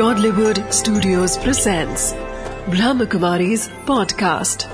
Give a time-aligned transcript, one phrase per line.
[0.00, 2.02] Godlywood Studios presents
[2.66, 4.64] Brahmakumari's podcast.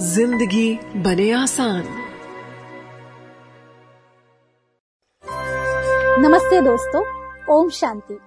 [0.00, 1.84] ज़िंदगी बने आसान।
[6.18, 7.04] नमस्ते दोस्तों,
[7.54, 8.18] ओम शांति।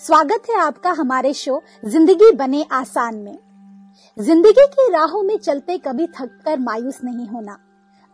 [0.00, 3.38] स्वागत है आपका हमारे शो ज़िंदगी बने आसान में।
[4.18, 7.63] ज़िंदगी की राहों में चलते कभी थक कर मायूस नहीं होना।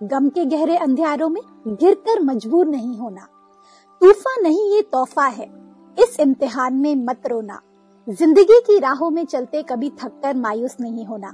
[0.00, 3.26] गम के गहरे अंधियारों में गिरकर मजबूर नहीं होना।
[4.00, 5.48] तूफा नहीं, ये तोहफा है।
[5.98, 7.60] इस इम्तिहान में मत रोना।
[8.06, 11.32] ज़िंदगी की राहों में चलते कभी थक कर मायूस नहीं होना।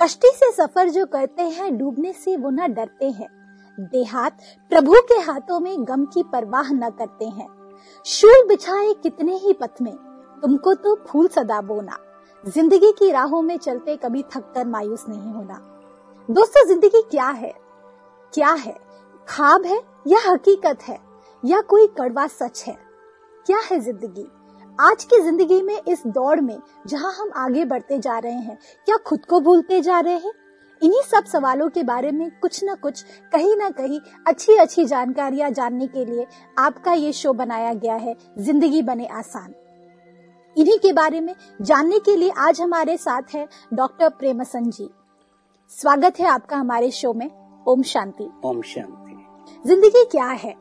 [0.00, 3.28] कश्ती से सफ़र जो करते हैं, डूबने से वो न डरते हैं।
[3.78, 4.38] देहात
[4.72, 7.48] प्रभु के हाथों में गम की परवाह न करते हैं।
[8.06, 9.94] शूल बिछाए कितने ही पथ में,
[10.42, 11.98] तुमको तो फूल सदा बोना।
[12.44, 15.60] ज़िंदगी की राहों में चलते कभी थक कर मायूस नहीं होना।
[16.28, 17.61] दोस्तों, ज़िंदगी क्या है?
[18.32, 18.74] क्या है?
[19.28, 20.98] खाब है या हकीकत है?
[21.42, 22.76] या कोई कड़वा सच है?
[23.46, 24.26] क्या है ज़िंदगी?
[24.78, 28.56] आज की ज़िंदगी में इस दौड़ में जहाँ हम आगे बढ़ते जा रहे हैं,
[28.86, 30.32] क्या खुद को भूलते जा रहे हैं?
[30.82, 35.50] इन्हीं सब सवालों के बारे में कुछ न कुछ, कहीं ना कहीं अच्छी अच्छी जानकारियाँ
[35.50, 36.26] जानने के लिए
[36.58, 39.54] आपका ये शो बनाया गया है, ज़िंदगी बने आसान।
[40.56, 44.90] इन्हीं के बारे में जानने के लिए आज हमारे साथ है डॉक्टर प्रेमसन जी
[45.78, 47.28] स्वागत है आपका हमारे शो में।
[47.66, 50.54] ओम शांति। ओम शांति। ज़िंदगी क्या है?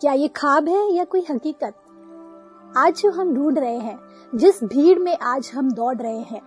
[0.00, 1.74] क्या ये खाब है या कोई हकीकत?
[2.76, 3.98] आज जो हम ढूंढ रहे हैं
[4.32, 6.40] जिस भीड़ में आज हम दौड़ रहे हैं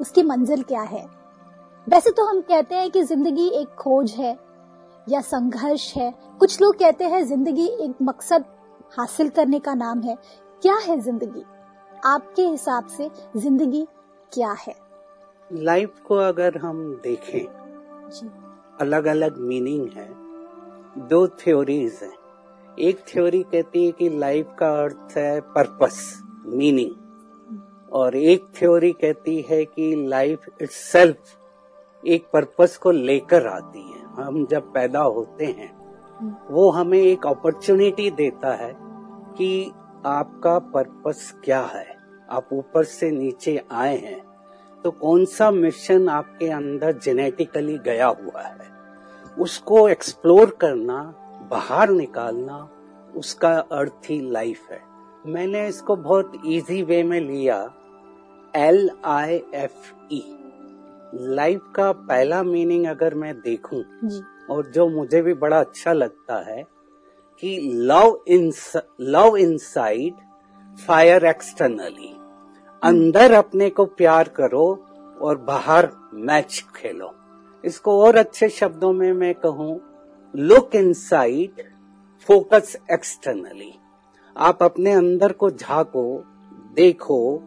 [0.00, 1.04] उसकी मंजिल क्या है?
[1.86, 4.36] वैसे तो हम कहते हैं कि ज़िंदगी एक खोज है
[5.08, 8.44] या संघर्ष है। कुछ लोग कहते हैं ज़िंदगी एक मकसद
[8.98, 10.16] हासिल करने का नाम है।
[10.62, 11.44] क्या है ज़िंदगी?
[12.06, 13.86] आपके हिसाब से ज़िंदगी
[14.32, 14.74] क्या है?
[15.52, 17.46] लाइफ को अगर हम देखें
[18.10, 18.30] जी।
[18.80, 20.08] अलग अलग मीनिंग है।
[21.08, 22.12] दो थ्योरीज हैं।
[22.78, 26.90] एक थ्योरी कहती है कि लाइफ का अर्थ है पर्पस मीनिंग
[27.92, 31.16] और एक थ्योरी कहती है कि लाइफ इट्सेल्फ
[32.06, 35.76] एक पर्पस को लेकर आती है। हम जब पैदा होते हैं,
[36.50, 38.76] वो हमें एक अपॉर्चुनिटी देता है
[39.38, 39.72] कि
[40.06, 41.96] आपका पर्पस क्या है।
[42.30, 44.25] आप ऊपर से नीचे आए हैं
[44.84, 48.76] तो कौन सा मिशन आपके अंदर जेनेटिकली गया हुआ है?
[49.38, 51.14] उसको एक्सप्लोर करना
[51.50, 52.68] बाहर निकालना
[53.16, 54.80] उसका अर्थ ही लाइफ है।
[55.26, 57.74] मैंने इसको बहुत इजी वे में लिया
[58.56, 60.22] L I F E
[61.14, 63.82] life का पहला मीनिंग अगर मैं देखूँ
[64.50, 66.64] और जो मुझे भी बड़ा अच्छा लगता है
[67.40, 68.52] कि love in
[69.00, 70.14] love inside
[70.86, 72.15] fire externally
[72.82, 74.66] अंदर अपने को प्यार करो
[75.20, 77.12] और बाहर मैच खेलो।
[77.64, 79.80] इसको और अच्छे शब्दों में मैं कहूँ
[80.34, 81.62] look in inside
[82.28, 83.72] focus externally
[84.36, 86.24] आप अपने अंदर को झाको,
[86.76, 87.42] देखो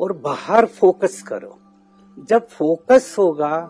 [0.00, 1.56] और बाहर फोकस करो।
[2.28, 3.60] जब फोकस होगा,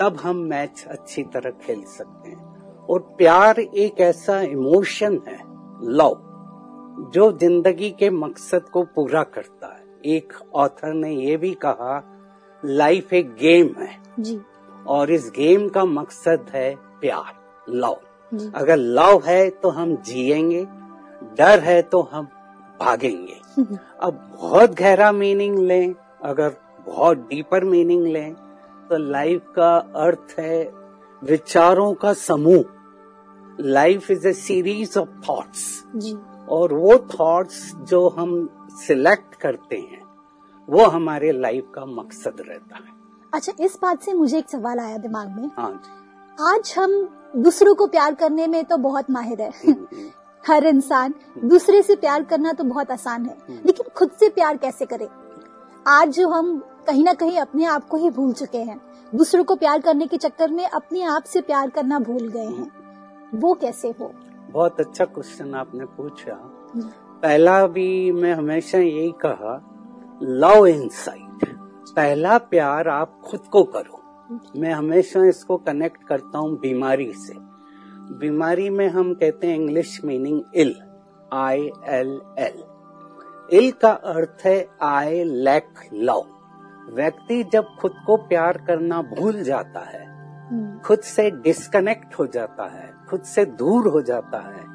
[0.00, 5.38] तब हम मैच अच्छी तरह खेल सकते हैं। और प्यार एक ऐसा इमोशन है
[5.90, 6.26] लव
[7.14, 12.02] जो ज़िंदगी के मकसद को पूरा करता है। एक ऑथर ने ये भी कहा
[12.64, 14.40] लाइफ एक गेम है जी।
[14.86, 17.32] और इस गेम का मकसद है प्यार
[17.68, 18.00] लव
[18.54, 20.66] अगर लव है तो हम जिएँगे
[21.38, 22.28] डर है तो हम
[22.80, 23.40] भागेंगे.
[24.00, 25.94] अब बहुत गहरा मीनिंग लें
[26.24, 26.56] अगर
[26.86, 28.34] बहुत डीपर मीनिंग लें
[28.90, 30.72] तो लाइफ का अर्थ है
[31.24, 32.64] विचारों का समूह.
[33.60, 35.84] Life is a series of thoughts
[36.48, 40.02] और वो थॉट्स जो हम सिलेक्ट करते हैं
[40.68, 42.98] वो हमारे लाइफ का मकसद रहता है।
[43.32, 45.72] अच्छा इस बात से मुझे एक सवाल आया दिमाग में। हाँ
[46.38, 46.92] आज हम
[47.36, 49.74] दूसरों को प्यार करने में तो बहुत माहिर है।
[50.44, 51.14] हर इंसान
[51.44, 53.36] दूसरे से प्यार करना तो बहुत आसान है
[53.66, 55.08] लेकिन खुद से प्यार कैसे करे?
[55.86, 58.80] आज जो हम कहीं ना कहीं अपने आप को ही भूल चुके हैं
[59.12, 62.70] दूसरों को प्यार करने के चक्कर में अपने आप से प्यार करना भूल गए हैं
[63.34, 64.12] वो कैसे हो?
[64.50, 66.34] बहुत अच्छा क्वेश्चन आपने पूछा।
[67.22, 69.60] पहला भी मैं हमेशा यही कहा
[70.22, 71.44] लव इनसाइड
[71.96, 74.00] पहला प्यार आप खुद को करो।
[74.60, 77.34] मैं हमेशा इसको कनेक्ट करता हूँ बीमारी से।
[78.18, 80.74] बीमारी में हम कहते हैं English meaning ill
[81.32, 82.62] I L L
[83.52, 86.24] ill का अर्थ है आई लैक लव
[86.94, 90.08] व्यक्ति जब खुद को प्यार करना भूल जाता है
[90.80, 94.69] खुद से डिस्कनेक्ट हो जाता है खुद से दूर हो जाता है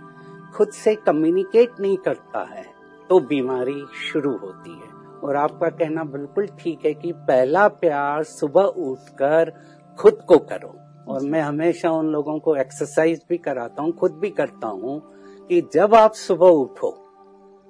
[0.56, 2.66] खुद से कम्युनिकेट नहीं करता है
[3.10, 8.62] तो बीमारी शुरू होती है। और आपका कहना बिल्कुल ठीक है कि पहला प्यार सुबह
[8.62, 9.52] उठकर
[10.00, 10.74] खुद को करो।
[11.08, 15.00] और मैं हमेशा उन लोगों को एक्सरसाइज भी कराता हूँ खुद भी करता हूँ
[15.50, 16.90] कि जब आप सुबह उठो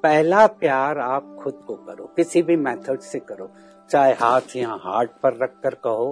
[0.04, 3.50] पहला प्यार आप खुद को करो किसी भी मेथड से करो।
[3.90, 6.12] चाहे हाथ यहाँ हार्ट पर रख कर कहो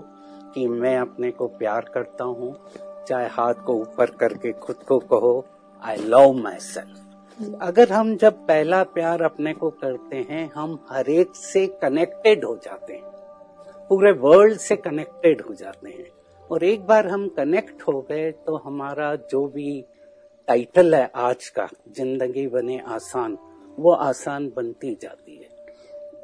[0.56, 2.56] कि मैं अपने को प्यार करता हूँ
[3.08, 5.40] चाहे हाथ को ऊपर करके खुद को कहो।
[5.84, 11.10] आई लव माई सेल्फ अगर हम जब पहला प्यार अपने को करते हैं हम हर
[11.10, 13.12] एक से कनेक्टेड हो जाते हैं।
[13.90, 16.06] पूरे वर्ल्ड से कनेक्टेड हो जाते हैं।
[16.50, 19.82] और एक बार हम कनेक्ट हो गए तो हमारा जो भी
[20.48, 23.38] टाइटल है आज का ज़िंदगी बने आसान
[23.78, 25.52] वो आसान बनती जाती है।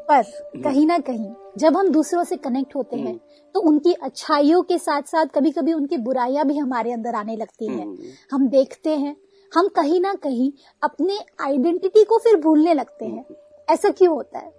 [0.09, 4.61] पर कहीं ना कहीं जब हम दूसरों से कनेक्ट होते हैं हम्म। तो उनकी अच्छाइयों
[4.63, 8.47] के साथ साथ कभी कभी उनकी बुराइयाँ भी हमारे अंदर आने लगती हैं। हम्म। हम
[8.49, 9.15] देखते हैं
[9.53, 10.51] हम कहीं ना कहीं
[10.83, 13.25] अपने आइडेंटिटी को फिर भूलने लगते हैं।
[13.69, 14.51] ऐसा क्यों होता है?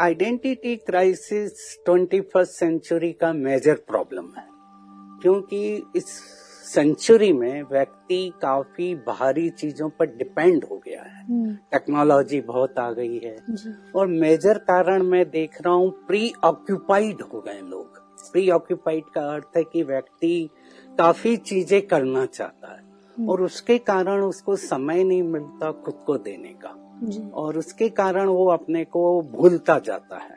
[0.00, 4.44] Identity crisis twenty first century का मेजर प्रॉब्लम है
[5.22, 6.08] क्योंकि इस
[6.66, 12.90] सेंचुरी में व्यक्ति काफ़ी बाहरी चीज़ों पर डिपेंड हो गया है। हम्म, टेक्नोलॉजी बहुत आ
[12.92, 13.36] गई है।
[13.96, 17.98] और मेजर कारण मैं देख रहा हूँ प्री ऑक्यूपाइड हो गए लोग।
[18.32, 20.48] प्री ऑक्यूपाइड का अर्थ है कि व्यक्ति
[20.98, 22.85] काफ़ी चीज़ें करना चाहता है।
[23.28, 26.82] और उसके कारण उसको समय नहीं मिलता खुद को देने का।
[27.34, 30.36] और उसके कारण वो अपने को भूलता जाता है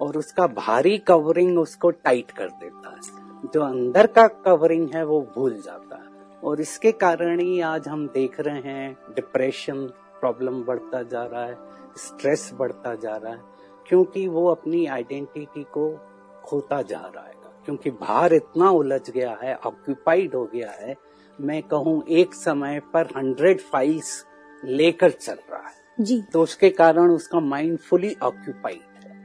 [0.00, 5.20] और उसका भारी कवरिंग उसको टाइट कर देता है। जो अंदर का कवरिंग है वो
[5.20, 9.86] भूल जाता है। और इसके कारण ही आज हम देख रहे हैं डिप्रेशन
[10.20, 11.56] प्रॉब्लम बढ़ता जा रहा है
[11.96, 13.40] स्ट्रेस बढ़ता जा रहा है
[13.88, 15.98] क्योंकि वो अपनी आइडेंटिटी को
[16.44, 17.35] खोता जा रहा है।
[17.66, 20.94] क्योंकि बाहर इतना उलझ गया है ऑक्यूपाइड हो गया है
[21.40, 24.26] मैं कहूँ एक समय पर हंड्रेड फाइल्स
[24.64, 29.16] लेकर चल रहा है। जी। तो उसके कारण उसका माइंड फुली ऑक्यूपाइड है।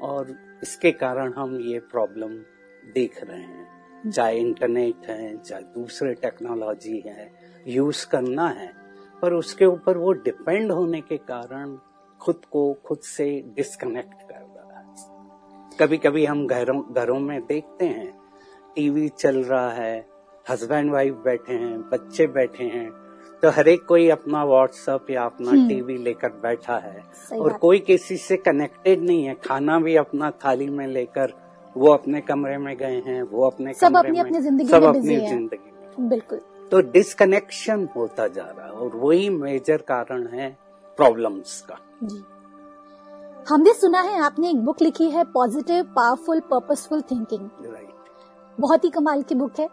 [0.00, 2.34] और इसके कारण हम ये प्रॉब्लम
[2.92, 7.32] देख रहे हैं। चाहे इंटरनेट है चाहे दूसरे टेक्नोलॉजी है
[7.66, 8.72] यूज़ करना है
[9.22, 11.76] पर उसके ऊपर वो डिपेंड होने के कारण
[12.20, 14.43] खुद को खुद से डिस्कनेक्ट कर
[15.78, 18.12] कभी कभी हम घरों घरों में देखते हैं।
[18.76, 20.04] टीवी चल रहा है
[20.46, 22.90] हस्बैंड वाइफ बैठे हैं बच्चे बैठे हैं
[23.42, 27.78] तो हर एक कोई अपना व्हाट्सएप या अपना हम्म। टीवी लेकर बैठा है। और कोई
[27.80, 31.32] किसी से कनेक्टेड नहीं है। खाना भी अपना थाली में लेकर
[31.76, 35.16] वो अपने कमरे में गए हैं वो अपने सब कमरे अपनी में ज़िंदगी सब अपनी
[35.18, 36.40] ज़िंदगी में। बिल्कुल।
[36.72, 40.48] तो डिसकनेक्शन होता जा रहा है और वही मेजर कारण है
[40.98, 42.22] प्रॉब्लम्स का। जी।
[43.48, 47.48] हमने सुना है आपने एक बुक लिखी है पॉजिटिव पावरफुल पर्पसफुल थिंकिंग
[48.60, 49.68] बहुत ही कमाल की बुक है।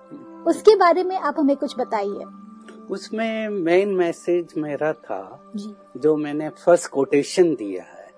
[0.48, 2.26] उसके बारे में आप हमें कुछ बताइए।
[2.90, 8.10] उसमें मेन मैसेज मेरा था जी। जो मैंने फ़र्स्ट कोटेशन दिया है।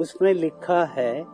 [0.00, 1.24] उसमें लिखा है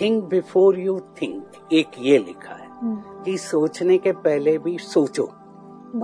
[0.00, 5.24] थिंक बिफोर यू थिंक एक ये लिखा है हम्म, कि सोचने के पहले भी सोचो।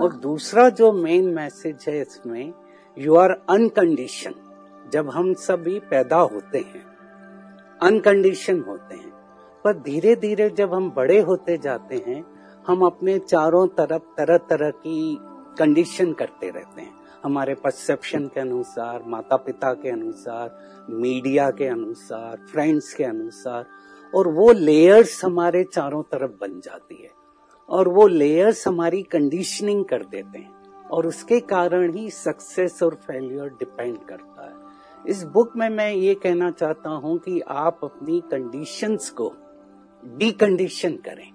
[0.03, 2.53] और दूसरा जो मेन मैसेज है इसमें
[2.99, 4.35] यू आर अनकंडीशन
[4.93, 6.90] जब हम सभी पैदा होते हैं
[7.83, 9.11] अनकंडीशन होते हैं।
[9.65, 12.25] पर धीरे धीरे जब हम बड़े होते जाते हैं,
[12.67, 15.19] हम अपने चारों तरफ़ तरह तरह की
[15.59, 16.95] कंडीशन करते रहते हैं।
[17.25, 20.59] हमारे परसेप्शन के अनुसार माता पिता के अनुसार
[20.91, 23.67] मीडिया के अनुसार फ्रेंड्स के अनुसार,
[24.15, 27.11] और वो लेयर्स हमारे चारों तरफ़ बन जाती है।
[27.69, 33.49] और वो लेयर्स हमारी कंडीशनिंग कर देते हैं। और उसके कारण ही सक्सेस और फेलियर
[33.49, 34.60] डिपेंड करता है।
[35.09, 39.33] इस बुक में मैं ये कहना चाहता हूँ कि आप अपनी कंडीशंस को
[40.05, 41.31] डीकंडीशन करें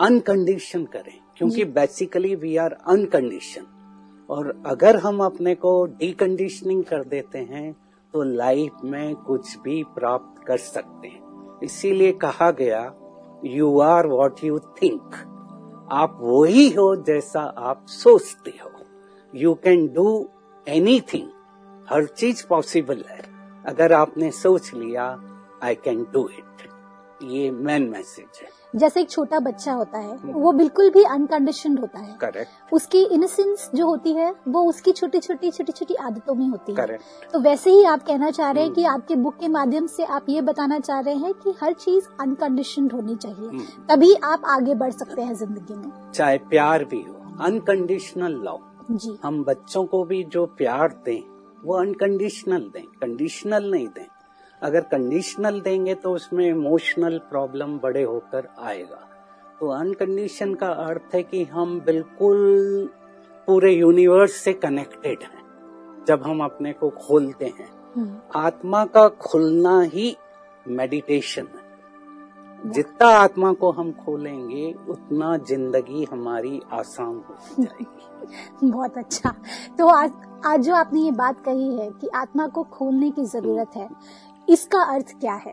[0.00, 3.66] अनकंडीशन करें क्योंकि बेसिकली वी आर अनकंडीशन
[4.30, 7.72] और अगर हम अपने को डीकंडीशनिंग कर देते हैं
[8.14, 12.82] तो लाइफ में कुछ भी प्राप्त कर सकते हैं। इसीलिए कहा गया
[13.44, 15.02] you are what you think
[15.92, 18.70] आप वही हो जैसा आप सोचते हो।
[19.34, 20.30] यू कैन डू
[20.68, 21.28] एनीथिंग
[21.88, 23.22] हर चीज़ पॉसिबल है।
[23.66, 25.04] अगर आपने सोच लिया
[25.64, 26.66] आई कैन डू इट
[27.24, 31.98] ये मेन मैसेज है। जैसे एक छोटा बच्चा होता है वो बिल्कुल भी अनकंडीशन होता
[31.98, 36.46] है। करेक्ट उसकी इनोसेंस जो होती है वो उसकी छोटी छोटी छोटी छोटी आदतों में
[36.48, 39.48] होती है। करेक्ट तो वैसे ही आप कहना चाह रहे हैं कि आपके बुक के
[39.48, 43.86] माध्यम से आप ये बताना चाह रहे हैं कि हर चीज़ अनकंडीशन होनी चाहिए। हम्म।
[43.88, 49.18] तभी आप आगे बढ़ सकते हैं ज़िंदगी में। चाहे प्यार भी हो अनकंडीशनल लव जी।
[49.24, 51.20] हम बच्चों को भी जो प्यार दें
[51.64, 54.06] वो अनकंडीशनल दें। कंडीशनल नहीं दें।
[54.62, 59.04] अगर कंडीशनल देंगे तो उसमें इमोशनल प्रॉब्लम बड़े होकर आएगा।
[59.60, 62.38] तो अनकंडीशन का अर्थ है कि हम बिल्कुल
[63.46, 65.38] पूरे यूनिवर्स से कनेक्टेड हैं
[66.08, 70.16] जब हम अपने को खोलते हैं। हम्म, आत्मा का खुलना ही
[70.68, 71.68] मेडिटेशन है।
[72.66, 79.34] जितना आत्मा को हम खोलेंगे उतना ज़िंदगी हमारी आसान हो जाएगी। बहुत अच्छा।
[79.78, 80.10] तो आज
[80.46, 83.88] आज जो आपने ये बात कही है कि आत्मा को खोलने की ज़रूरत है
[84.48, 85.52] इसका अर्थ क्या है?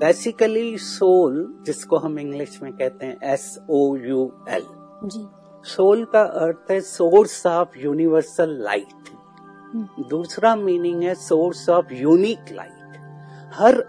[0.00, 1.34] बेसिकली सोल
[1.66, 4.64] जिसको हम इंग्लिश में कहते हैं S O U L
[5.04, 5.26] G.
[5.64, 9.10] Soul का अर्थ है सोर्स ऑफ़ यूनिवर्सल लाइट
[10.10, 12.98] दूसरा मीनिंग है सोर्स ऑफ़ यूनिक लाइट
[13.54, 13.84] हर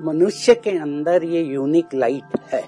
[0.00, 2.64] मनुष्य के अंदर ये यूनिक लाइट है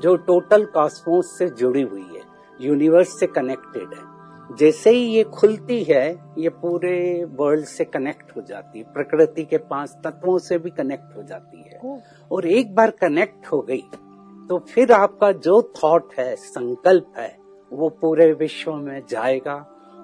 [0.00, 2.22] जो टोटल कॉस्मोस से जुड़ी हुई है
[2.60, 4.11] यूनिवर्स से कनेक्टेड है।
[4.58, 6.06] जैसे ही ये खुलती है
[6.38, 11.16] ये पूरे वर्ल्ड से कनेक्ट हो जाती है। प्रकृति के पाँच तत्वों से भी कनेक्ट
[11.16, 12.00] हो जाती है।
[12.32, 13.82] और एक बार कनेक्ट हो गई
[14.48, 17.36] तो फिर आपका जो थॉट है संकल्प है
[17.72, 19.54] वो पूरे विश्व में जाएगा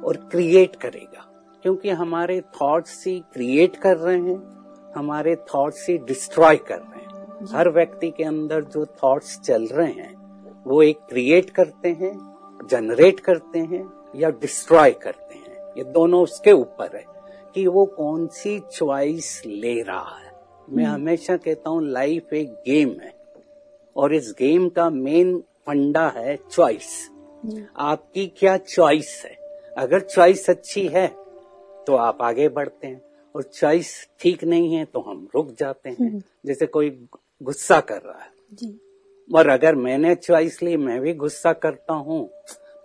[0.04, 1.24] और क्रिएट करेगा।
[1.62, 4.38] क्योंकि हमारे थॉट्स ही क्रिएट कर रहे हैं
[4.96, 9.92] हमारे थॉट्स ही डिस्ट्रॉय कर रहे हैं। हर व्यक्ति के अंदर जो थॉट्स चल रहे
[9.92, 10.14] हैं
[10.66, 12.16] वो एक क्रिएट करते हैं
[12.70, 13.84] जनरेट करते हैं
[14.14, 17.04] या डिस्ट्रॉय करते हैं। ये दोनों उसके ऊपर है
[17.54, 20.32] कि वो कौन सी चॉइस ले रहा है।
[20.68, 23.12] मैं हमेशा कहता हूँ लाइफ एक गेम है।
[23.96, 26.88] और इस गेम का मेन फंडा है चॉइस
[27.78, 29.36] आपकी क्या चॉइस है?
[29.78, 31.06] अगर चॉइस अच्छी है
[31.86, 33.00] तो आप आगे बढ़ते हैं।
[33.34, 36.90] और चॉइस ठीक नहीं है तो हम रुक जाते हैं। जैसे कोई
[37.42, 38.78] गुस्सा कर रहा है। जी।
[39.30, 42.28] और अगर मैंने चॉइस ली मैं भी गुस्सा करता हूँ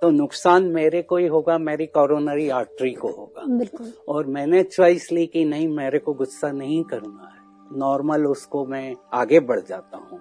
[0.04, 5.08] तो नुकसान मेरे को ही होगा मेरी कोरोनरी आर्टरी को होगा। बिल्कुल। और मैंने चॉइस
[5.12, 9.98] ली कि नहीं मेरे को गुस्सा नहीं करना है। नॉर्मल उसको मैं आगे बढ़ जाता
[9.98, 10.20] हूँ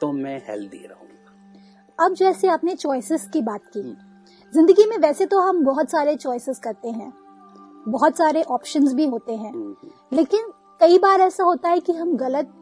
[0.00, 3.82] तो मैं हेल्दी रहूँगा। अब जैसे आपने चॉइसेस की बात की
[4.52, 7.12] ज़िंदगी में वैसे तो हम बहुत सारे चॉइसेस करते हैं।
[7.88, 12.16] बहुत सारे ऑप्शंस भी होते हैं। हम्म, लेकिन कई बार ऐसा होता है कि हम
[12.16, 12.52] गलत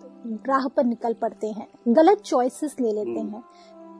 [0.48, 3.42] राह पर निकल पड़ते हैं गलत चॉइसेस ले लेते हम्म। हैं।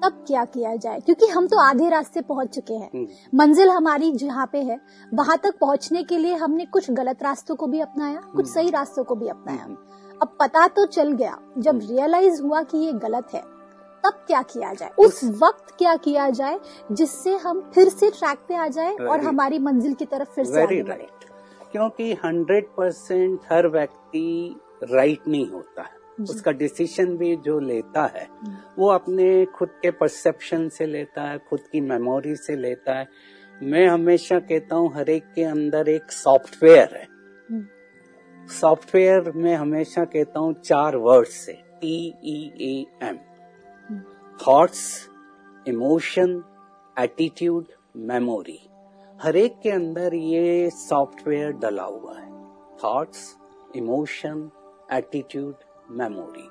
[0.03, 1.01] तब क्या किया जाए?
[1.01, 4.81] क्योंकि हम तो आधे रास्ते पहुँच चुके हैं। हम्म। मंजिल हमारी जहाँ पे है
[5.15, 8.71] वहाँ तक पहुँचने के लिए हमने कुछ गलत रास्तों को भी अपनाया कुछ हम्म। सही
[8.71, 9.65] रास्तों को भी अपनाया।
[10.23, 13.43] अब पता तो चल गया जब रियलाइज़ हुआ कि ये गलत है
[14.05, 14.91] तब क्या किया जाए?
[14.99, 16.59] उस वक्त क्या किया जाए
[16.93, 20.63] जिससे हम फिर से ट्रैक पे आ जाए और हमारी मंजिल की तरफ़ फिर से
[20.63, 21.09] आगे बढ़े।
[21.73, 28.27] क्योंकि हंड्रेड परसेंट हर व्यक्ति राइट नहीं होता है। उसका डिसीज़न भी जो लेता है
[28.79, 33.07] वो अपने खुद के परसेप्शन से लेता है खुद की मेमोरी से लेता है।
[33.61, 37.07] मैं हमेशा कहता हूँ हर एक के अंदर एक सॉफ्टवेयर है।
[38.49, 43.19] सॉफ्टवेयर में हमेशा कहता हूँ चार वर्ड से। T E A M
[44.39, 45.09] thoughts
[45.67, 46.43] emotion
[46.97, 47.67] attitude
[48.09, 48.59] memory
[49.21, 52.31] हर एक के अंदर ये सॉफ्टवेयर डला हुआ है।
[52.85, 53.37] थॉट्स
[53.77, 54.51] इमोशन
[54.93, 55.55] एटीट्यूड
[55.93, 56.49] मेमोरी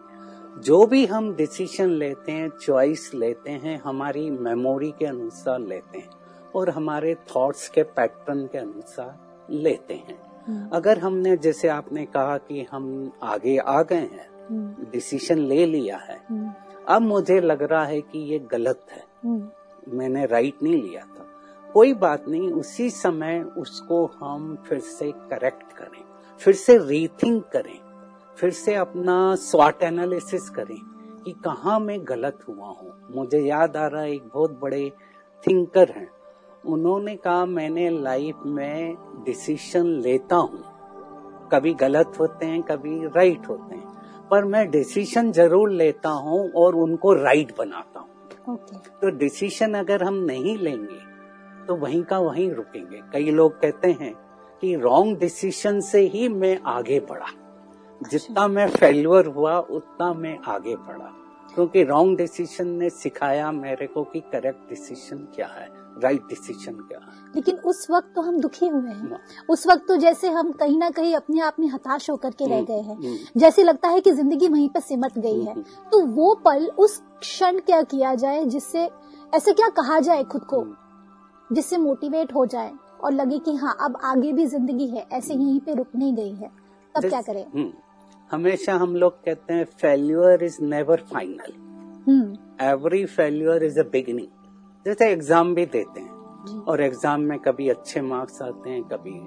[0.61, 6.09] जो भी हम डिसीज़न लेते हैं चॉइस लेते हैं हमारी मेमोरी के अनुसार लेते हैं
[6.55, 10.19] और हमारे थॉट्स के पैटर्न के अनुसार लेते हैं।
[10.69, 15.97] अगर हमने जैसे आपने कहा कि हम आगे आ गए हैं हम्म, डिसीज़न ले लिया
[15.97, 16.51] है हम्म,
[16.87, 19.49] अब मुझे लग रहा है कि ये गलत है। हम्म,
[19.97, 21.27] मैंने राइट नहीं लिया था।
[21.73, 26.03] कोई बात नहीं उसी समय उसको हम फिर से करेक्ट करें
[26.41, 27.80] फिर से रीथिंक करें।
[28.41, 30.77] फिर से अपना स्वाट एनालिसिस करें
[31.23, 34.89] कि कहाँ मैं गलत हुआ हूँ। मुझे याद आ रहा है एक बहुत बड़े
[35.43, 36.09] थिंकर हैं।
[36.67, 38.95] उन्होंने कहा मैंने लाइफ में
[39.25, 40.63] डिसीशन लेता हूँ।
[41.51, 46.75] कभी गलत होते हैं कभी राइट होते हैं। पर मैं डिसीशन ज़रूर लेता हूँ और
[46.75, 50.99] उनको राइट बनाता हूँ। ओके तो डिसीशन अगर हम नहीं लेंगे
[51.67, 54.13] तो वहीं का वहीं रुकेंगे। कई लोग कहते हैं
[54.63, 57.27] कि रॉन्ग डिसीशन से ही मैं आगे बढ़ा।
[58.09, 61.13] जितना मैं फेल्यूर हुआ उतना मैं आगे बढ़ा।
[61.55, 66.99] क्योंकि रॉन्ग डिसीज़न ने सिखाया मेरे को कि करेक्ट डिसीज़न क्या है राइट डिसीज़न क्या
[66.99, 70.51] है। लेकिन उस वक्त तो हम दुखी हुए हैं। ना। उस वक्त तो जैसे हम
[70.51, 73.63] कहीं ना कहीं अपने आप में हताश होकर के रह हम्म, गए हैं। हम्म। जैसे
[73.63, 77.59] लगता है कि ज़िंदगी वहीं पर सिमट गई है। हम्म, तो वो पल उस क्षण
[77.59, 78.89] क्या किया जाए जिससे
[79.35, 80.65] ऐसे क्या कहा जाए खुद को।
[81.55, 82.71] जिससे मोटिवेट हो जाए
[83.03, 86.33] और लगे कि हाँ अब आगे भी ज़िंदगी है ऐसे यहीं पे रुक नहीं गई
[86.33, 86.49] है।
[86.95, 87.73] तब क्या करें?
[88.31, 91.53] हमेशा हम लोग कहते हैं failure is never final
[92.61, 94.27] every failure is a beginning
[94.85, 99.19] जैसे एग्ज़ाम भी देते हैं और एग्ज़ाम में कभी अच्छे मार्क्स आते हैं कभी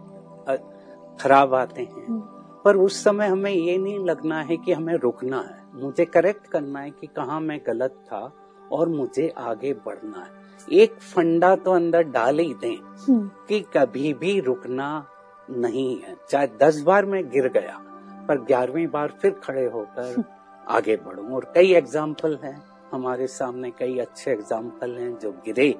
[1.20, 2.20] खराब आते हैं। हम्म,
[2.64, 6.80] पर उस समय हमें ये नहीं लगना है कि हमें रुकना है। मुझे करेक्ट करना
[6.80, 8.30] है कि कहाँ मैं गलत था
[8.72, 12.76] और मुझे आगे बढ़ना है। एक फंडा तो अंदर डाल ही दें
[13.08, 15.06] हम्म, कि कभी भी रुकना
[15.50, 17.80] नहीं है। चाहे दस बार मैं गिर गया
[18.28, 20.22] पर ग्यारहवीं बार फिर खड़े होकर
[20.68, 22.56] आगे बढ़ूं। और कई एग्ज़ाम्पल हैं।
[22.92, 25.74] हमारे सामने कई अच्छे एग्ज़ाम्पल हैं जो गिरे।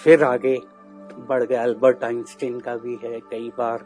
[0.00, 0.58] फिर आगे
[1.28, 3.84] बढ़ गए अल्बर्ट आइंस्टीन का भी है। कई बार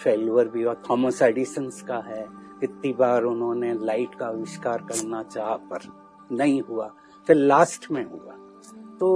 [0.00, 2.26] फेल्यूर भी हुआ। थॉमस एडिसन का है।
[2.60, 5.88] कितनी बार उन्होंने लाइट का आविष्कार करना चाह पर
[6.30, 6.90] नहीं हुआ।
[7.28, 8.34] फिर लास्ट में हुआ।
[9.00, 9.08] तो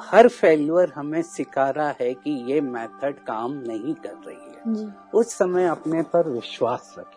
[0.00, 5.32] हर फेल्यूर हमें सिखा रहा है कि ये मेथड काम नहीं कर रही है। उस
[5.34, 7.15] समय अपने पर विश्वास रखें।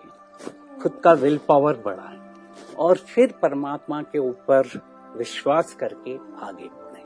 [0.83, 2.33] खुद का विल पावर बढ़ाए
[2.77, 4.81] और फिर परमात्मा के ऊपर
[5.17, 7.03] विश्वास करके आगे बढ़े।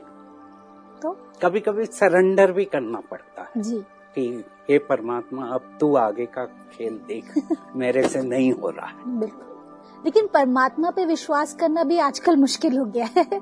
[1.02, 1.12] तो?
[1.42, 3.80] कभी कभी सरेंडर भी करना पड़ता है जी।
[4.14, 7.34] कि हे परमात्मा अब तू आगे का खेल देख
[7.76, 9.53] मेरे से नहीं हो रहा है। बिल्कुल।
[10.04, 13.40] लेकिन परमात्मा पे विश्वास करना भी आजकल मुश्किल हो गया है।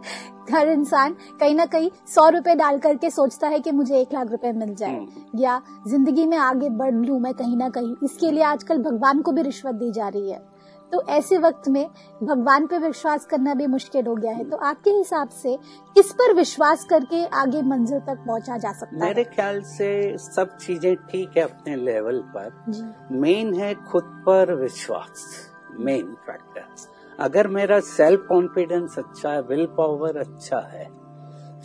[0.52, 4.30] हर इंसान कहीं ना कहीं सौ रुपए डाल करके सोचता है कि मुझे एक लाख
[4.30, 8.30] रुपए मिल जाए। हम्म। या ज़िंदगी में आगे बढ़ लू मैं कहीं ना कहीं। इसके
[8.30, 10.50] लिए आजकल भगवान को भी रिश्वत दी जा रही है।
[10.92, 11.86] तो ऐसे वक्त में
[12.22, 15.56] भगवान पे विश्वास करना भी मुश्किल हो गया है। तो आपके हिसाब से
[15.96, 20.56] किस पर विश्वास करके आगे मंजिल तक पहुँचा जा सकता मेरे है ख्याल से सब
[20.56, 25.24] चीज़ें ठीक है अपने लेवल पर। मेन है खुद पर विश्वास।
[25.74, 30.88] मेन फैक्टर अगर मेरा सेल्फ कॉन्फिडेंस अच्छा है विल पावर अच्छा है,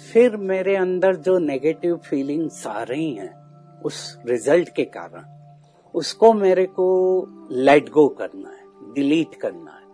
[0.03, 3.33] फिर मेरे अंदर जो नेगेटिव फीलिंग्स आ रही हैं,
[3.81, 5.23] उस रिज़ल्ट के कारण,
[5.95, 6.87] उसको मेरे को
[7.51, 9.85] लेट गो करना है डिलीट करना है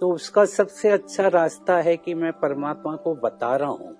[0.00, 3.96] तो उसका सबसे अच्छा रास्ता है कि मैं परमात्मा को बता रहा हूँ।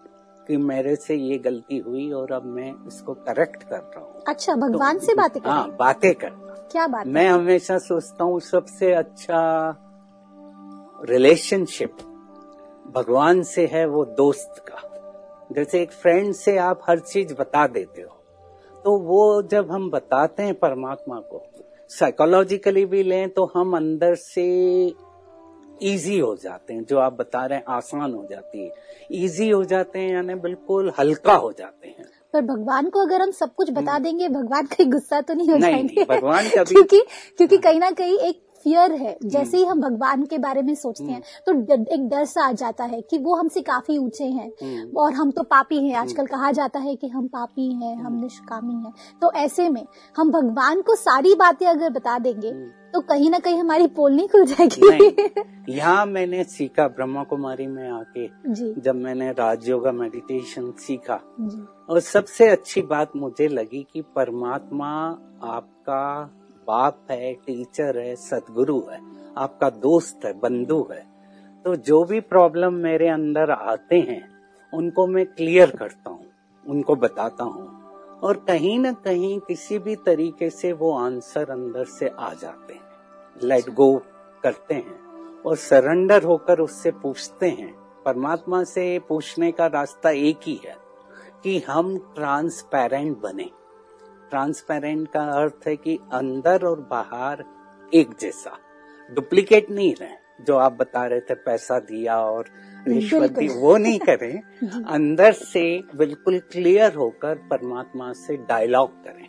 [0.50, 4.54] कि मेरे से ये गलती हुई और अब मैं इसको करेक्ट कर रहा हूँ। अच्छा
[4.54, 7.12] भगवान तो, से बातें हाँ बातें करना। क्या बात है?
[7.12, 9.40] मैं हमेशा सोचता हूँ सबसे अच्छा
[11.10, 11.96] रिलेशनशिप
[12.94, 14.86] भगवान से है वो दोस्त का।
[15.52, 18.16] जैसे एक फ्रेंड से आप हर चीज़ बता देते हो
[18.84, 21.42] तो वो जब हम बताते हैं परमात्मा को
[21.90, 24.44] साइकोलॉजिकली भी लें तो हम अंदर से
[25.82, 28.74] इजी हो जाते हैं जो आप बता रहे हैं आसान हो जाती है।
[29.10, 33.30] इजी हो जाते हैं यानी बिल्कुल हल्का हो जाते हैं। पर भगवान को अगर हम
[33.30, 36.68] सब कुछ बता देंगे भगवान कहीं गुस्सा तो नहीं हो हम्म। नहीं, जाएँगे। भगवान कभी-
[36.68, 37.00] क्योंकि
[37.36, 41.04] क्योंकि कहीं ना कहीं एक फियर है जैसे ही हम भगवान के बारे में सोचते
[41.04, 41.52] हैं तो
[41.94, 45.30] एक डर सा आ जाता है कि वो हमसे काफ़ी ऊँचे हैं हम्म। और हम
[45.30, 49.32] तो पापी हैं। आजकल कहा जाता है कि हम पापी हैं हम निष्कामी हैं। तो
[49.32, 53.86] ऐसे में हम भगवान को सारी बातें अगर बता देंगे तो कहीं ना कहीं हमारी
[53.86, 58.26] पोल नहीं खुल जाएगी। यहाँ मैंने सीखा ब्रह्मा कुमारी में आके
[58.80, 61.20] जब मैंने राजयोगा मेडिटेशन सीखा।
[61.88, 64.90] और सबसे अच्छी बात मुझे लगी कि परमात्मा
[65.48, 66.02] आपका
[66.68, 69.00] बाप है टीचर है सदगुरु है
[69.36, 71.02] आपका दोस्त है बंधु है।
[71.64, 74.22] तो जो भी प्रॉब्लम मेरे अंदर आते हैं
[74.72, 76.26] उनको मैं क्लियर करता हूँ
[76.66, 77.69] उनको बताता हूँ।
[78.22, 82.82] और कहीं ना कहीं किसी भी तरीके से वो आंसर अंदर से आ जाते हैं।
[83.42, 84.02] लेट गो
[84.42, 84.98] करते हैं
[85.46, 87.72] और सरेंडर होकर उससे पूछते हैं।
[88.04, 90.76] परमात्मा से पूछने का रास्ता एक ही है
[91.42, 93.50] कि हम ट्रांसपेरेंट बने।
[94.30, 97.44] ट्रांसपेरेंट का अर्थ है कि अंदर और बाहर
[97.94, 98.58] एक जैसा।
[99.14, 102.44] डुप्लीकेट नहीं रहे जो आप बता रहे थे पैसा दिया और
[102.88, 104.40] रिश्वत दी वो नहीं करें
[104.88, 109.28] अंदर से बिल्कुल क्लियर होकर परमात्मा से डायलॉग करें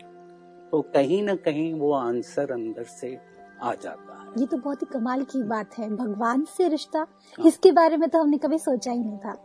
[0.72, 3.18] तो कहीं ना कहीं वो आंसर अंदर से
[3.64, 7.08] आ जाता है। ये तो बहुत ही कमाल की बात है भगवान से रिश्ता।
[7.46, 9.36] इसके बारे में तो हमने कभी सोचा ही नहीं था।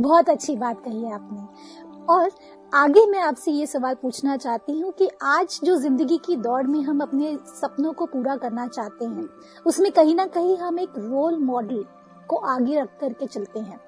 [0.00, 1.46] बहुत अच्छी बात कही है आपने।
[2.06, 2.30] और
[2.74, 6.80] आगे मैं आपसे ये सवाल पूछना चाहती हूँ कि आज जो ज़िंदगी की दौड़ में
[6.82, 9.28] हम अपने सपनों को पूरा करना चाहते हैं
[9.66, 11.84] उसमें कहीं ना कहीं हम एक रोल मॉडल
[12.28, 13.80] को आगे रख करके चलते हैं।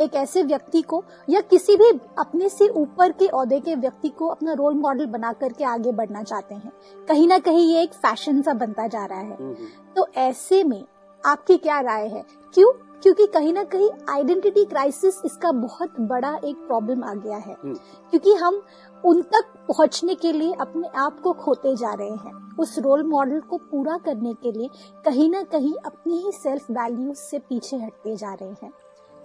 [0.00, 4.26] एक ऐसे व्यक्ति को या किसी भी अपने से ऊपर के औहदे के व्यक्ति को
[4.26, 6.72] अपना रोल मॉडल बना करके आगे बढ़ना चाहते हैं।
[7.08, 9.56] कहीं ना कहीं ये एक फ़ैशन सा बनता जा रहा है। हम्म,
[9.96, 10.84] तो ऐसे में
[11.26, 12.24] आपकी क्या राय है?
[12.54, 12.72] क्यों?
[13.02, 17.74] क्योंकि कहीं ना कहीं आइडेंटिटी क्राइसिस इसका बहुत बड़ा एक प्रॉब्लम आ गया है। हम्म।
[18.10, 18.62] क्योंकि हम
[19.04, 23.40] उन तक पहुँचने के लिए अपने आप को खोते जा रहे हैं। उस रोल मॉडल
[23.40, 24.68] को पूरा करने के लिए
[25.04, 28.72] कहीं ना कहीं अपने ही सेल्फ वैल्यू से पीछे हटते जा रहे हैं।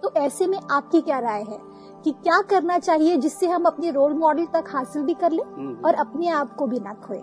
[0.03, 1.59] तो ऐसे में आपकी क्या राय है
[2.05, 5.85] कि क्या करना चाहिए जिससे हम अपने रोल मॉडल तक हासिल भी कर लें हम्म।
[5.85, 7.21] और अपने आप को भी ना खोए?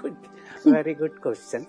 [0.00, 0.16] Good
[0.66, 1.66] very good question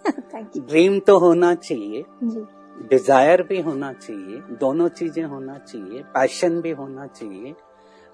[0.57, 2.45] dream तो होना चाहिए। जी।
[2.89, 7.55] डिज़ायर भी होना चाहिए। दोनों चीज़ें होना चाहिए। पैशन भी होना चाहिए।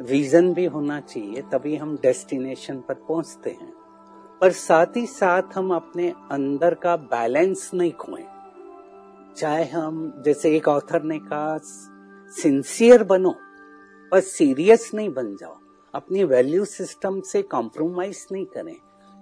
[0.02, 3.74] विजन भी होना चाहिए, तभी हम डेस्टिनेशन पर पहुँचते हैं।
[4.42, 8.26] पर साथ ही साथ हम अपने अंदर का बैलेंस नहीं खोएँ।
[9.38, 11.58] चाहे हम, जैसे एक ऑथर ने कहा,
[12.32, 13.36] सिंसियर बनो
[14.12, 15.58] पर सीरियस नहीं बन जाओ।
[15.94, 18.76] अपनी वैल्यू सिस्टम से कॉम्प्रोमाइज नहीं करें,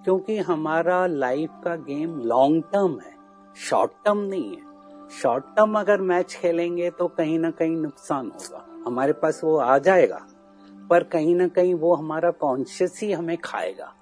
[0.03, 3.15] क्योंकि हमारा लाइफ का गेम लॉन्ग टर्म है,
[3.57, 8.65] शॉर्ट टर्म नहीं है। शॉर्ट टर्म अगर मैच खेलेंगे तो कहीं ना कहीं नुकसान होगा।
[8.85, 10.25] हमारे पास वो आ जाएगा।
[10.93, 13.93] पर कहीं ना कहीं वो हमारा कॉन्शियस ही हमें खाएगा।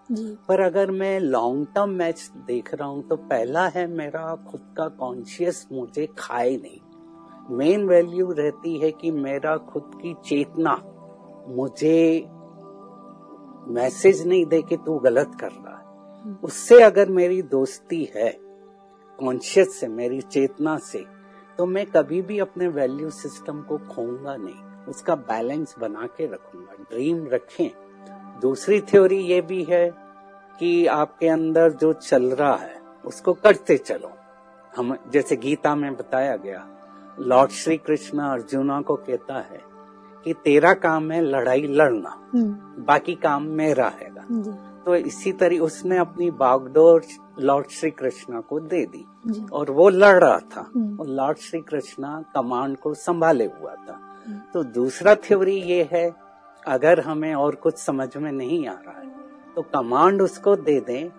[0.47, 4.87] पर अगर मैं लॉन्ग टर्म मैच देख रहा हूँ तो पहला है मेरा खुद का
[4.97, 10.73] कॉन्शियस मुझे खाए नहीं। मेन वैल्यू रहती है कि मेरा खुद की चेतना
[11.49, 12.25] मुझे
[13.69, 18.29] मैसेज नहीं दे कि तू गलत कर रहा है। उससे अगर मेरी दोस्ती है
[19.19, 21.03] कॉन्शियस से मेरी चेतना से
[21.59, 26.73] तो मैं कभी भी अपने वैल्यू सिस्टम को खोऊँगा नहीं। उसका बैलेंस बना के रखूँगा।
[26.91, 27.69] ड्रीम रखें।
[28.41, 29.89] दूसरी थ्योरी ये भी है
[30.59, 34.11] कि आपके अंदर जो चल रहा है उसको करते चलो।
[34.77, 36.67] हम जैसे गीता में बताया गया
[37.19, 39.61] लॉर्ड श्री कृष्ण अर्जुना को कहता है
[40.25, 44.25] कि तेरा काम है लड़ाई लड़ना हम्म, बाकी काम मेरा हैगा।
[44.85, 47.03] तो इसी तरह उसने अपनी बागडोर
[47.39, 49.05] लॉर्ड श्री कृष्णा को दे दी
[49.51, 54.10] और वो लड़ रहा था। हम्म। और लॉर्ड श्री कृष्णा कमांड को संभाले हुआ था।
[54.53, 56.09] तो दूसरा थ्योरी ये है
[56.67, 59.09] अगर हमें और कुछ समझ में नहीं आ रहा है
[59.55, 61.09] तो कमांड उसको दे दें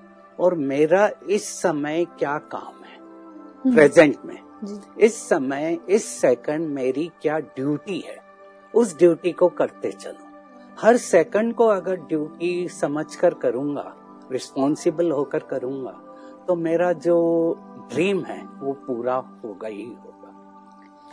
[0.40, 2.98] और मेरा इस समय क्या काम है?
[2.98, 4.38] हम्म, प्रेजेंट में।
[4.98, 8.16] इस समय इस सेकंड मेरी क्या ड्यूटी है?
[8.74, 10.28] उस ड्यूटी को करते चलो।
[10.78, 13.94] हर सेकंड को अगर ड्यूटी समझकर करूँगा
[14.32, 16.00] रिस्पॉन्सिबल होकर करूँगा
[16.46, 17.16] तो मेरा जो
[17.92, 20.21] ड्रीम है वो पूरा होगा ही होगा।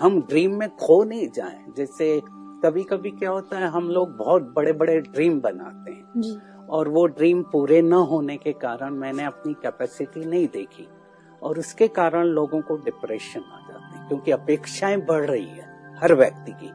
[0.02, 2.22] हम ड्रीम में खो नहीं जाए। जैसे
[2.64, 6.38] कभी कभी क्या होता है हम लोग बहुत बड़े बड़े ड्रीम बनाते हैं। जी।
[6.70, 10.88] और वो ड्रीम पूरे न होने के कारण मैंने अपनी कैपेसिटी नहीं देखी।
[11.44, 16.14] और उसके कारण लोगों को डिप्रेशन आ जाते हैं क्योंकि अपेक्षाएँ बढ़ रही है हर
[16.14, 16.72] व्यक्ति की।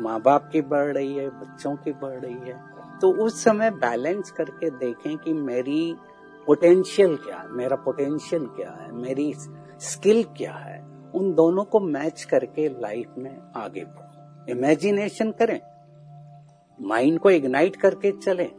[0.00, 2.60] माँ बाप की बढ़ रही है बच्चों की बढ़ रही है।
[3.00, 5.96] तो उस समय बैलेंस करके देखें कि मेरी
[6.46, 9.34] पोटेंशियल क्या है मेरा पोटेंशियल क्या है मेरी
[9.80, 10.77] स्किल क्या है।
[11.14, 14.08] उन दोनों को मैच करके लाइफ में आगे बढ़ो।
[14.48, 15.60] इमेजिनेशन करें।
[16.80, 18.50] माइंड को इग्नाइट करके चलें।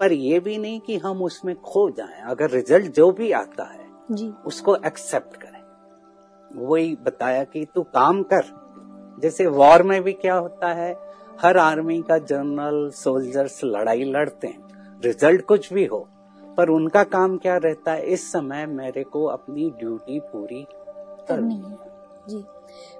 [0.00, 3.86] पर ये भी नहीं कि हम उसमें खो जाएँ। अगर रिज़ल्ट जो भी आता है
[4.10, 5.60] जी। उसको एक्सेप्ट करें।
[6.66, 8.60] वही बताया कि तू काम कर।
[9.22, 10.96] जैसे वॉर में भी क्या होता है
[11.40, 14.68] हर आर्मी का जनरल सोल्जर्स लड़ाई लड़ते हैं।
[15.04, 16.08] रिज़ल्ट कुछ भी हो।
[16.56, 18.02] पर उनका काम क्या रहता है?
[18.02, 20.66] इस समय मेरे को अपनी ड्यूटी पूरी
[21.30, 21.88] करनी नहीं है।
[22.28, 22.42] जी।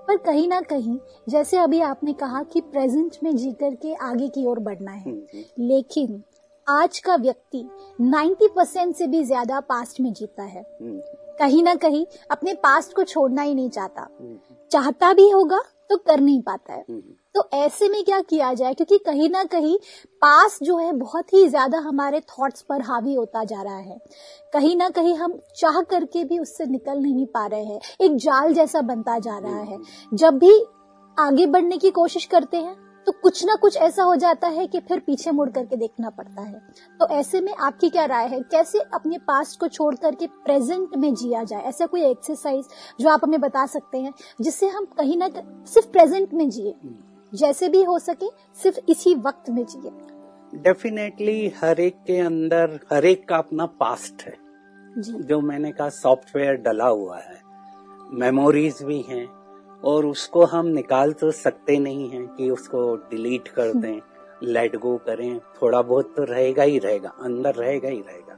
[0.08, 4.44] पर कहीं ना कहीं जैसे अभी आपने कहा कि प्रेजेंट में जी करके आगे की
[4.46, 6.22] ओर बढ़ना है हम्म, लेकिन
[6.66, 7.64] आज का व्यक्ति
[8.00, 11.00] 90 परसेंट से भी ज़्यादा पास्ट में जीता है। हम्म,
[11.38, 14.38] कहीं ना कहीं अपने पास्ट को छोड़ना ही नहीं चाहता। हम्म,
[14.70, 15.58] चाहता भी होगा
[15.90, 18.74] तो कर नहीं पाता है। हम्म, तो ऐसे में क्या किया जाए?
[18.74, 19.76] क्योंकि कहीं ना कहीं
[20.22, 23.98] पास जो है बहुत ही ज़्यादा हमारे थॉट्स पर हावी होता जा रहा है।
[24.52, 28.54] कहीं ना कहीं हम चाह करके भी उससे निकल नहीं पा रहे हैं। एक जाल
[28.54, 29.78] जैसा बनता जा रहा है।
[30.12, 30.60] जब भी
[31.16, 34.80] आगे बढ़ने की कोशिश करते हैं तो कुछ ना कुछ ऐसा हो जाता है कि
[34.80, 36.60] फिर पीछे मुड़ करके देखना पड़ता है।
[37.00, 38.40] तो ऐसे में आपकी क्या राय है?
[38.42, 41.62] कैसे अपने पास्ट को छोड़ करके प्रेजेंट में जिया जाए?
[41.62, 42.66] ऐसा कोई एक्सरसाइज
[43.00, 46.74] जो आप हमें बता सकते हैं, जिससे हम कहीं ना कहीं सिर्फ़ प्रेजेंट में जिए?
[47.34, 48.26] जैसे भी हो सके
[48.62, 49.90] सिर्फ़ इसी वक्त में जिए
[50.54, 54.36] डेफिनेटली हर एक के अंदर हर एक का अपना पास्ट है।
[54.98, 57.40] जी। जो मैंने कहा सॉफ्टवेयर डला हुआ है।
[58.12, 59.26] मेमोरीज भी हैं
[59.84, 64.00] और उसको हम निकाल तो सकते नहीं हैं कि उसको डिलीट कर दें
[64.42, 68.36] लेट गो करें। थोड़ा बहुत तो रहेगा ही रहेगा अंदर रहेगा ही रहेगा।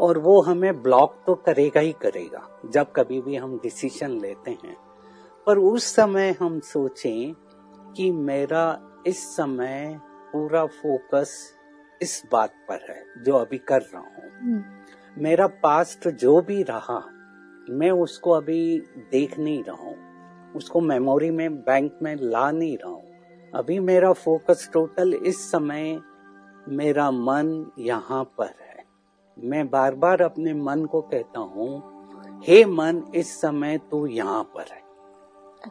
[0.00, 4.76] और वो हमें ब्लॉक तो करेगा ही करेगा जब कभी भी हम डिसीज़न लेते हैं।
[5.46, 7.34] पर उस समय हम सोचें
[7.96, 10.00] कि मेरा इस समय
[10.32, 11.54] पूरा फोकस
[12.02, 14.64] इस बात पर है जो अभी कर रहा हूँ। हम्म,
[15.22, 17.02] मेरा पास्ट जो भी रहा
[17.70, 22.90] मैं उसको अभी देख नहीं रहा हूँ। उसको मेमोरी में बैंक में ला नहीं रहा
[22.90, 26.00] हूँ। अभी मेरा फोकस टोटल इस समय
[26.68, 28.84] मेरा मन यहाँ पर है।
[29.38, 31.82] मैं बार बार अपने मन को कहता हूँ
[32.42, 34.81] हे मन इस समय तू यहाँ पर है।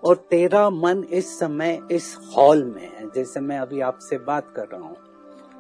[0.06, 4.68] और तेरा मन इस समय इस हॉल में है। जैसे मैं अभी आपसे बात कर
[4.68, 4.96] रहा हूँ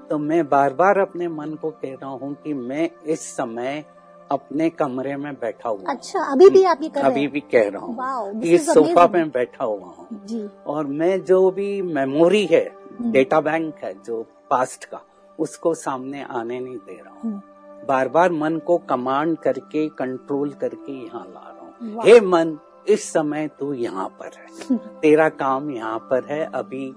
[0.10, 3.84] तो मैं बार बार अपने मन को कह रहा हूँ कि मैं इस समय
[4.32, 7.70] अपने कमरे में बैठा हुआ अच्छा अभी भी आप ये कर रहे अभी भी कह
[7.70, 9.08] रहा हूँ कि सोफा.
[9.08, 12.63] में बैठा हुआ हूँ। और मैं जो भी मेमोरी है
[13.02, 15.02] डेटा बैंक है जो पास्ट का
[15.39, 17.41] उसको सामने आने नहीं दे रहा हूँ। हम्म,
[17.88, 23.12] बार बार मन को कमांड करके कंट्रोल करके यहाँ ला रहा हूँ। हे मन इस
[23.13, 26.94] समय तू यहाँ पर है। तेरा काम यहाँ पर है अभी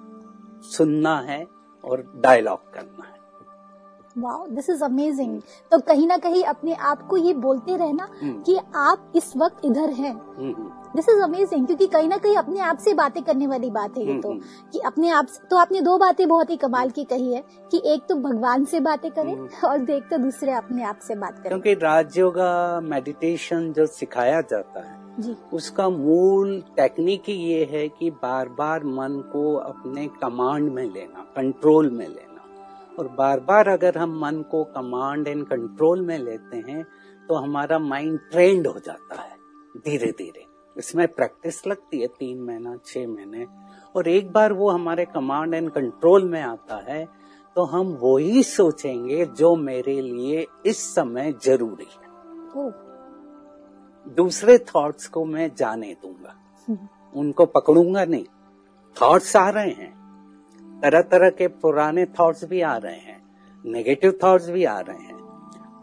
[0.68, 1.44] सुनना है
[1.84, 3.12] और डायलॉग करना है।
[4.18, 5.40] वाओ दिस इज़ अमेजिंग
[5.72, 9.64] तो कहीं ना कहीं अपने आप को ये बोलते रहना हम्म। कि आप इस वक्त
[9.64, 13.22] इधर हैं। Hmm, hmm, this is amazing क्योंकि कहीं ना कहीं अपने आप से बातें
[13.22, 14.40] करने वाली बात है ये तो। हम्म,
[14.72, 17.82] कि अपने आप से तो आपने दो बातें बहुत ही कमाल की कही है कि
[17.86, 21.38] एक तो भगवान से बातें करें हम्म। और एक तो दूसरे अपने आप से बात
[21.38, 25.02] करें। क्योंकि राजयोगा मेडिटेशन जो सिखाया जाता है
[25.52, 31.90] उसका मूल टेक्निक ये है कि बार बार मन को अपने कमांड में लेना कंट्रोल
[31.90, 32.40] में लेना।
[32.98, 36.82] और बार बार अगर हम मन को कमांड एंड कंट्रोल में लेते हैं
[37.28, 39.36] तो हमारा माइंड ट्रेंड हो जाता है
[39.84, 40.44] धीरे धीरे
[40.76, 43.46] इसमें प्रैक्टिस लगती है तीन महीना, छह महीने।
[43.94, 47.04] और एक बार वो हमारे कमांड एंड कंट्रोल में आता है
[47.56, 52.08] तो हम वही सोचेंगे जो मेरे लिए इस समय ज़रूरी है।
[54.08, 56.34] दूसरे थॉट्स को मैं जाने दूँगा।
[57.14, 58.24] उनको पकड़ूँगा नहीं।
[59.02, 59.92] थॉट्स आ रहे हैं।
[60.82, 63.22] तरह तरह के पुराने थॉट्स भी आ रहे हैं।
[63.66, 65.16] नेगेटिव थॉट्स भी आ रहे हैं।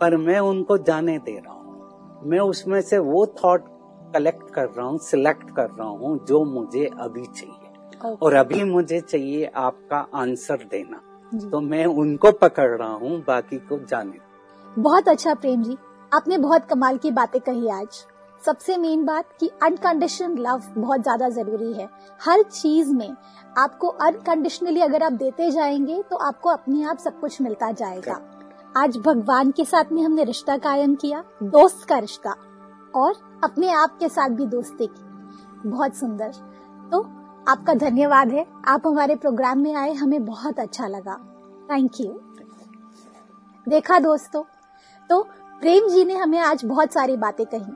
[0.01, 3.65] पर मैं उनको जाने दे रहा हूँ। मैं उसमें से वो थॉट
[4.13, 8.63] कलेक्ट कर रहा हूँ सिलेक्ट कर रहा हूँ जो मुझे अभी चाहिए। ओके और अभी
[8.63, 11.01] मुझे चाहिए आपका आंसर देना।
[11.49, 14.17] तो मैं उनको पकड़ रहा हूँ बाकी को जाने।
[14.79, 15.77] बहुत अच्छा प्रेम जी।
[16.13, 18.05] आपने बहुत कमाल की बातें कही आज।
[18.43, 21.87] सबसे मेन बात कि अनकंडीशन लव बहुत ज़्यादा ज़रूरी है।
[22.21, 23.15] हर चीज़ में
[23.57, 28.19] आपको अनकंडीशनली अगर आप देते जाएँगे तो आपको अपने आप सब कुछ मिलता जाएगा।
[28.75, 32.35] आज भगवान के साथ में हमने रिश्ता कायम किया दोस्त का रिश्ता
[32.95, 36.31] और अपने आप के साथ भी दोस्ती की। बहुत सुंदर।
[36.91, 37.01] तो
[37.47, 41.15] आपका धन्यवाद है। आप हमारे प्रोग्राम में आए हमें बहुत अच्छा लगा।
[41.69, 42.19] थैंक यू
[43.67, 44.43] देखा दोस्तों
[45.09, 45.21] तो
[45.61, 47.73] प्रेम जी ने हमें आज बहुत सारी बातें कही।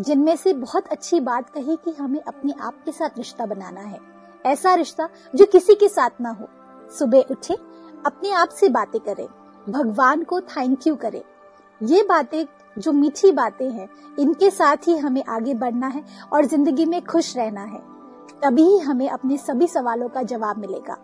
[0.00, 4.00] जिनमें से बहुत अच्छी बात कही कि हमें अपने आप के साथ रिश्ता बनाना है।
[4.46, 6.48] ऐसा रिश्ता जो किसी के साथ ना हो।
[6.98, 7.54] सुबह उठे,
[8.06, 9.26] अपने आप से बातें करें।
[9.72, 11.22] भगवान को थैंक यू करें।
[11.82, 12.44] ये बातें,
[12.78, 17.36] जो मीठी बातें हैं, इनके साथ ही हमें आगे बढ़ना है और ज़िंदगी में खुश
[17.36, 17.80] रहना है।
[18.42, 20.94] तभी ही हमें अपने सभी सवालों का जवाब मिलेगा।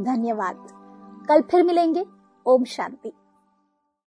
[0.00, 0.66] धन्यवाद।
[1.28, 2.06] कल फिर मिलेंगे।
[2.46, 3.12] ओम शांति।